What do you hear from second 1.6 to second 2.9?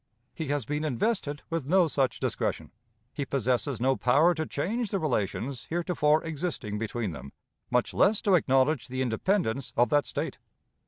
no such discretion.